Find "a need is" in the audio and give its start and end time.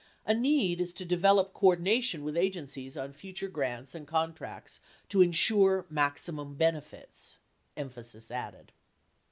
0.25-0.93